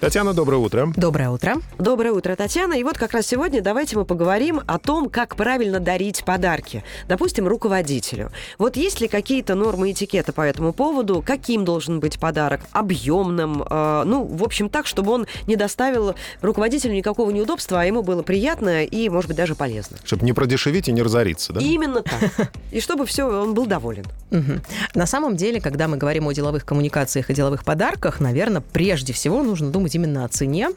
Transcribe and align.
Татьяна, 0.00 0.32
доброе 0.32 0.56
утро. 0.56 0.90
Доброе 0.96 1.28
утро. 1.28 1.56
Доброе 1.78 2.12
утро, 2.12 2.34
Татьяна. 2.34 2.72
И 2.72 2.82
вот 2.82 2.96
как 2.96 3.12
раз 3.12 3.26
сегодня 3.26 3.60
давайте 3.60 3.98
мы 3.98 4.06
поговорим 4.06 4.62
о 4.66 4.78
том, 4.78 5.10
как 5.10 5.36
правильно 5.36 5.78
дарить 5.78 6.24
подарки. 6.24 6.82
Допустим, 7.06 7.46
руководителю. 7.46 8.32
Вот 8.56 8.78
есть 8.78 9.02
ли 9.02 9.08
какие-то 9.08 9.54
нормы 9.54 9.92
этикета 9.92 10.32
по 10.32 10.40
этому 10.40 10.72
поводу? 10.72 11.22
Каким 11.24 11.66
должен 11.66 12.00
быть 12.00 12.18
подарок? 12.18 12.62
Объемным? 12.72 13.62
Э, 13.68 14.04
ну, 14.06 14.24
в 14.24 14.42
общем, 14.42 14.70
так, 14.70 14.86
чтобы 14.86 15.12
он 15.12 15.26
не 15.46 15.56
доставил 15.56 16.14
руководителю 16.40 16.94
никакого 16.94 17.30
неудобства, 17.30 17.82
а 17.82 17.84
ему 17.84 18.02
было 18.02 18.22
приятно 18.22 18.84
и, 18.84 19.10
может 19.10 19.28
быть, 19.28 19.36
даже 19.36 19.54
полезно. 19.54 19.98
Чтобы 20.04 20.24
не 20.24 20.32
продешевить 20.32 20.88
и 20.88 20.92
не 20.92 21.02
разориться, 21.02 21.52
да? 21.52 21.60
Именно 21.60 22.02
так. 22.02 22.50
И 22.72 22.80
чтобы 22.80 23.04
все, 23.04 23.24
он 23.24 23.52
был 23.52 23.66
доволен. 23.66 24.06
На 24.94 25.04
самом 25.04 25.36
деле, 25.36 25.60
когда 25.60 25.88
мы 25.88 25.98
говорим 25.98 26.26
о 26.26 26.32
деловых 26.32 26.64
коммуникациях 26.64 27.28
и 27.28 27.34
деловых 27.34 27.64
подарках, 27.64 28.18
наверное, 28.20 28.62
прежде 28.62 29.12
всего 29.12 29.42
нужно 29.42 29.70
думать 29.70 29.89
именно 29.94 30.24
о 30.24 30.28
цене. 30.28 30.70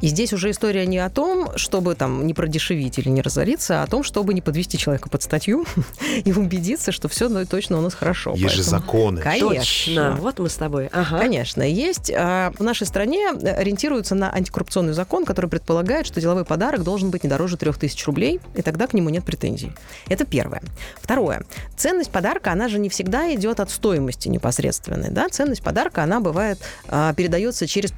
И 0.00 0.08
здесь 0.08 0.32
уже 0.32 0.50
история 0.50 0.86
не 0.86 0.98
о 0.98 1.10
том, 1.10 1.56
чтобы 1.56 1.94
там 1.94 2.26
не 2.26 2.34
продешевить 2.34 2.98
или 2.98 3.08
не 3.08 3.22
разориться, 3.22 3.80
а 3.80 3.84
о 3.84 3.86
том, 3.86 4.02
чтобы 4.02 4.34
не 4.34 4.42
подвести 4.42 4.78
человека 4.78 5.08
под 5.08 5.22
статью 5.22 5.64
и 6.24 6.32
убедиться, 6.32 6.92
что 6.92 7.08
все 7.08 7.28
точно 7.46 7.78
у 7.78 7.80
нас 7.80 7.94
хорошо. 7.94 8.32
Есть 8.34 8.54
же 8.54 8.62
Поэтому- 8.62 8.80
законы. 8.80 9.22
Точно. 9.22 9.48
Конечно. 9.48 10.16
Вот 10.20 10.38
мы 10.38 10.48
с 10.48 10.54
тобой. 10.54 10.88
Ага. 10.92 11.18
Конечно, 11.18 11.62
есть. 11.62 12.10
а, 12.14 12.52
В 12.58 12.62
нашей 12.62 12.86
стране 12.86 13.30
ориентируются 13.30 14.14
на 14.14 14.32
антикоррупционный 14.32 14.92
закон, 14.92 15.24
который 15.24 15.48
предполагает, 15.50 16.06
что 16.06 16.20
деловой 16.20 16.44
подарок 16.44 16.82
должен 16.84 17.10
быть 17.10 17.24
не 17.24 17.30
дороже 17.30 17.56
3000 17.56 18.04
рублей, 18.06 18.40
и 18.54 18.62
тогда 18.62 18.86
к 18.86 18.94
нему 18.94 19.08
нет 19.10 19.24
претензий. 19.24 19.72
Это 20.08 20.24
первое. 20.24 20.62
Второе. 21.00 21.44
Ценность 21.76 22.10
подарка, 22.10 22.52
она 22.52 22.68
же 22.68 22.78
не 22.78 22.88
всегда 22.88 23.32
идет 23.34 23.60
от 23.60 23.70
стоимости 23.70 24.28
непосредственной. 24.28 25.10
Да? 25.10 25.28
Ценность 25.28 25.62
подарка, 25.62 26.02
она 26.02 26.20
бывает, 26.20 26.58
а, 26.88 27.12
передается 27.14 27.66
через 27.66 27.90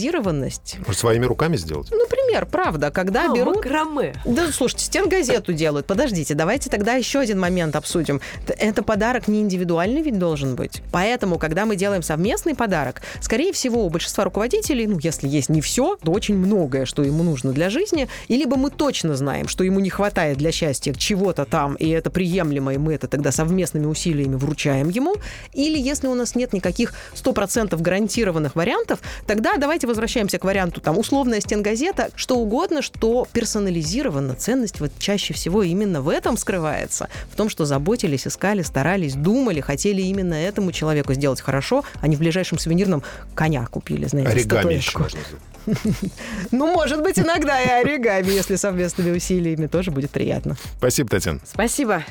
персонализированность. 0.00 0.76
Может, 0.86 1.00
своими 1.00 1.24
руками 1.24 1.56
сделать? 1.56 1.90
Например, 1.90 2.46
правда, 2.46 2.90
когда 2.90 3.30
А, 3.30 3.34
берут... 3.34 3.56
макраме. 3.56 4.14
Да, 4.24 4.50
слушайте, 4.52 4.84
стенгазету 4.84 5.52
делают. 5.52 5.86
Подождите, 5.86 6.34
давайте 6.34 6.70
тогда 6.70 6.94
еще 6.94 7.20
один 7.20 7.38
момент 7.38 7.76
обсудим. 7.76 8.20
Это 8.46 8.82
подарок 8.82 9.28
не 9.28 9.40
индивидуальный 9.40 10.02
ведь 10.02 10.18
должен 10.18 10.54
быть. 10.56 10.82
Поэтому, 10.92 11.38
когда 11.38 11.66
мы 11.66 11.76
делаем 11.76 12.02
совместный 12.02 12.54
подарок, 12.54 13.02
скорее 13.20 13.52
всего, 13.52 13.84
у 13.84 13.90
большинства 13.90 14.24
руководителей, 14.24 14.86
ну, 14.86 14.98
если 15.00 15.28
есть 15.28 15.48
не 15.48 15.60
все, 15.60 15.96
то 15.96 16.12
очень 16.12 16.36
многое, 16.36 16.84
что 16.84 17.02
ему 17.02 17.22
нужно 17.22 17.52
для 17.52 17.70
жизни, 17.70 18.08
и 18.28 18.36
либо 18.36 18.56
мы 18.56 18.70
точно 18.70 19.14
знаем, 19.14 19.48
что 19.48 19.64
ему 19.64 19.80
не 19.80 19.90
хватает 19.90 20.38
для 20.38 20.52
счастья 20.52 20.92
чего-то 20.94 21.44
там, 21.44 21.74
и 21.74 21.88
это 21.88 22.10
приемлемо, 22.10 22.74
и 22.74 22.78
мы 22.78 22.94
это 22.94 23.08
тогда 23.08 23.32
совместными 23.32 23.86
усилиями 23.86 24.36
вручаем 24.36 24.88
ему, 24.88 25.16
или 25.52 25.78
если 25.78 26.06
у 26.06 26.14
нас 26.14 26.34
нет 26.34 26.52
никаких 26.52 26.94
100% 27.14 27.80
гарантированных 27.80 28.54
вариантов, 28.56 29.00
тогда 29.26 29.56
давайте 29.56 29.86
возвращаемся 29.90 30.38
к 30.38 30.44
варианту 30.44 30.80
там 30.80 30.98
условная 30.98 31.40
стенгазета, 31.40 32.10
что 32.16 32.36
угодно, 32.36 32.82
что 32.82 33.26
персонализировано. 33.32 34.34
Ценность 34.34 34.80
вот 34.80 34.90
чаще 34.98 35.34
всего 35.34 35.62
именно 35.62 36.00
в 36.00 36.08
этом 36.08 36.36
скрывается. 36.36 37.08
В 37.30 37.36
том, 37.36 37.48
что 37.48 37.64
заботились, 37.64 38.26
искали, 38.26 38.62
старались, 38.62 39.14
думали, 39.14 39.60
хотели 39.60 40.02
именно 40.02 40.34
этому 40.34 40.72
человеку 40.72 41.12
сделать 41.14 41.40
хорошо, 41.40 41.84
а 42.00 42.08
не 42.08 42.16
в 42.16 42.20
ближайшем 42.20 42.58
сувенирном 42.58 43.02
коня 43.34 43.66
купили, 43.66 44.06
знаете, 44.06 44.30
Оригами 44.30 44.74
еще 44.74 44.98
можно. 44.98 45.18
Ну, 46.50 46.72
может 46.72 47.02
быть, 47.02 47.18
иногда 47.18 47.60
и 47.60 47.68
оригами, 47.68 48.30
если 48.30 48.56
совместными 48.56 49.14
усилиями, 49.16 49.66
тоже 49.66 49.90
будет 49.90 50.10
приятно. 50.10 50.56
Спасибо, 50.78 51.10
Татьяна. 51.10 51.40
Спасибо. 51.44 52.04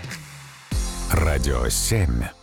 Радио 1.12 1.68
7. 1.68 2.39